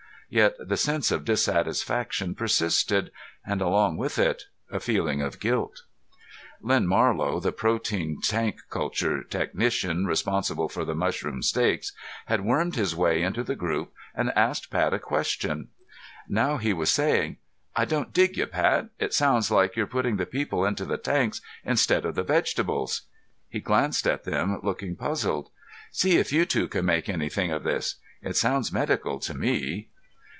Yet 0.33 0.55
the 0.65 0.77
sense 0.77 1.11
of 1.11 1.25
dissatisfaction 1.25 2.35
persisted, 2.35 3.11
and 3.45 3.59
along 3.61 3.97
with 3.97 4.17
it 4.17 4.43
a 4.71 4.79
feeling 4.79 5.21
of 5.21 5.41
guilt. 5.41 5.81
Len 6.61 6.87
Marlow, 6.87 7.41
the 7.41 7.51
protein 7.51 8.21
tank 8.21 8.61
culture 8.69 9.23
technician 9.25 10.05
responsible 10.05 10.69
for 10.69 10.85
the 10.85 10.95
mushroom 10.95 11.41
steaks, 11.41 11.91
had 12.27 12.39
wormed 12.45 12.77
his 12.77 12.95
way 12.95 13.21
into 13.21 13.43
the 13.43 13.57
group 13.57 13.91
and 14.15 14.31
asked 14.33 14.71
Pat 14.71 14.93
a 14.93 14.99
question. 14.99 15.67
Now 16.29 16.55
he 16.55 16.71
was 16.71 16.89
saying, 16.91 17.35
"I 17.75 17.83
don't 17.83 18.13
dig 18.13 18.37
you, 18.37 18.47
Pat. 18.47 18.87
It 18.99 19.13
sounds 19.13 19.51
like 19.51 19.75
you're 19.75 19.85
putting 19.85 20.15
the 20.15 20.25
people 20.25 20.63
into 20.63 20.85
the 20.85 20.97
tanks 20.97 21.41
instead 21.65 22.05
of 22.05 22.15
the 22.15 22.23
vegetables!" 22.23 23.01
He 23.49 23.59
glanced 23.59 24.07
at 24.07 24.23
them, 24.23 24.61
looking 24.63 24.95
puzzled. 24.95 25.49
"See 25.91 26.15
if 26.15 26.31
you 26.31 26.45
two 26.45 26.69
can 26.69 26.85
make 26.85 27.09
anything 27.09 27.51
of 27.51 27.63
this. 27.63 27.95
It 28.21 28.37
sounds 28.37 28.71
medical 28.71 29.19
to 29.19 29.33
me." 29.33 29.89